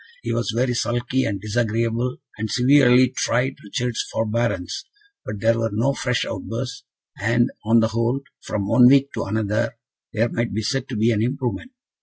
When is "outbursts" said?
6.25-6.83